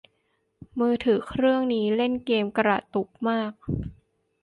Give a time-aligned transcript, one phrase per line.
[0.79, 3.51] มือถือเครื่องนี้เล่นเกมกระตุกมาก